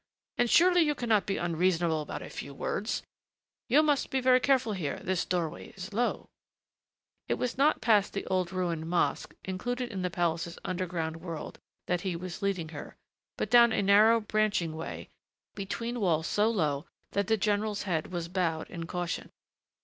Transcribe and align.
And 0.39 0.49
surely 0.49 0.81
you 0.81 0.95
cannot 0.95 1.27
be 1.27 1.37
unreasonable 1.37 2.01
about 2.01 2.23
a 2.23 2.29
few 2.31 2.55
words 2.55 3.03
you 3.69 3.83
must 3.83 4.09
be 4.09 4.19
very 4.19 4.39
careful, 4.39 4.73
here, 4.73 4.97
this 4.97 5.25
doorway 5.25 5.67
is 5.77 5.93
low" 5.93 6.25
It 7.29 7.35
was 7.35 7.55
not 7.55 7.81
past 7.81 8.13
the 8.13 8.25
old 8.25 8.51
ruined 8.51 8.89
mosque, 8.89 9.35
included 9.45 9.91
in 9.91 10.01
the 10.01 10.09
palace's 10.09 10.57
underground 10.65 11.17
world, 11.17 11.59
that 11.85 12.01
he 12.01 12.15
was 12.15 12.41
leading 12.41 12.69
her, 12.69 12.95
but 13.37 13.51
down 13.51 13.71
a 13.71 13.83
narrow 13.83 14.19
branching 14.19 14.75
way, 14.75 15.07
between 15.53 15.99
walls 16.01 16.25
so 16.25 16.49
low 16.49 16.87
that 17.11 17.27
the 17.27 17.37
general's 17.37 17.83
head 17.83 18.07
was 18.11 18.27
bowed 18.27 18.71
in 18.71 18.87
caution. 18.87 19.29